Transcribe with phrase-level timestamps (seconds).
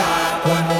[0.00, 0.79] high, one.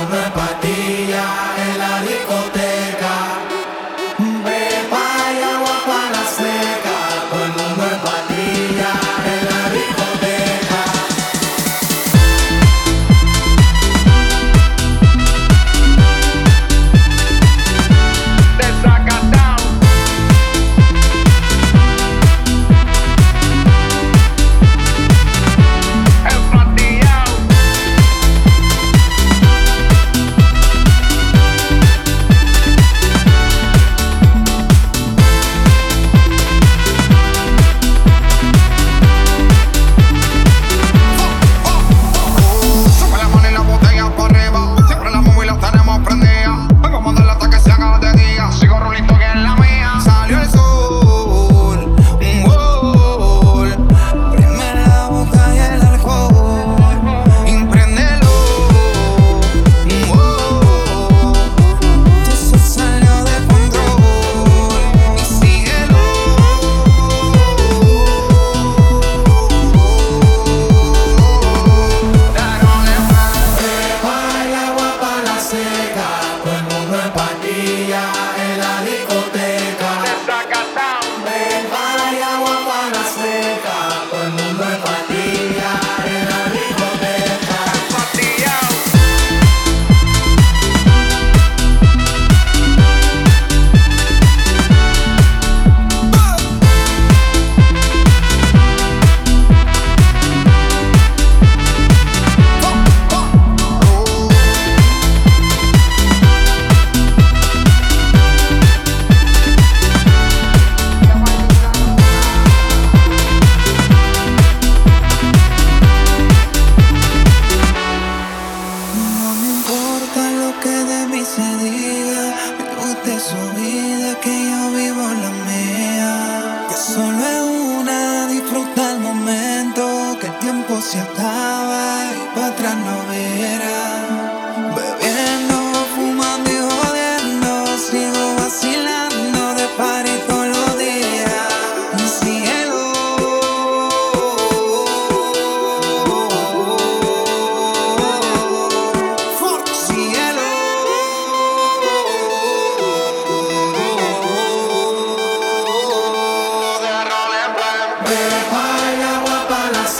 [121.20, 122.22] ni se diga.
[122.58, 126.66] Vive usted su vida, que yo vivo la mía.
[126.68, 127.44] Que solo es
[127.78, 129.82] una, disfruta el momento,
[130.20, 131.69] que el tiempo se acaba.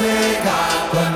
[0.00, 1.09] Sing